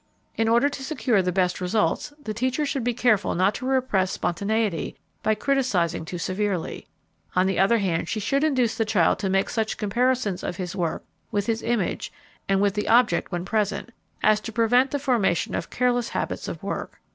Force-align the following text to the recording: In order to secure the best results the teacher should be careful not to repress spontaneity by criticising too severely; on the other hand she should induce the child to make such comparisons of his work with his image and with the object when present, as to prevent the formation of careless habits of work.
In 0.35 0.47
order 0.49 0.67
to 0.67 0.83
secure 0.83 1.21
the 1.21 1.31
best 1.31 1.61
results 1.61 2.11
the 2.23 2.33
teacher 2.33 2.65
should 2.65 2.83
be 2.83 2.91
careful 2.95 3.35
not 3.35 3.53
to 3.53 3.67
repress 3.67 4.09
spontaneity 4.09 4.95
by 5.21 5.35
criticising 5.35 6.05
too 6.05 6.17
severely; 6.17 6.87
on 7.35 7.45
the 7.45 7.59
other 7.59 7.77
hand 7.77 8.09
she 8.09 8.19
should 8.19 8.43
induce 8.43 8.75
the 8.75 8.83
child 8.83 9.19
to 9.19 9.29
make 9.29 9.47
such 9.47 9.77
comparisons 9.77 10.43
of 10.43 10.55
his 10.57 10.75
work 10.75 11.03
with 11.29 11.45
his 11.45 11.61
image 11.61 12.11
and 12.49 12.63
with 12.63 12.73
the 12.73 12.87
object 12.87 13.31
when 13.31 13.45
present, 13.45 13.91
as 14.23 14.39
to 14.39 14.51
prevent 14.51 14.89
the 14.89 14.97
formation 14.97 15.53
of 15.53 15.69
careless 15.69 16.09
habits 16.09 16.47
of 16.47 16.63
work. 16.63 16.99